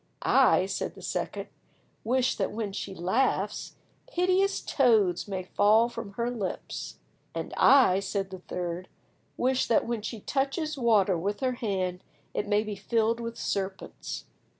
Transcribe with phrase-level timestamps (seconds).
[0.23, 1.47] "I," said the second,
[2.03, 3.75] "wish that when she laughs,
[4.09, 6.97] hideous toads may fall from her lips."
[7.35, 8.89] "And I," said the third,
[9.37, 12.03] "wish that when she touches water with her hand
[12.33, 14.25] it may be filled with serpents."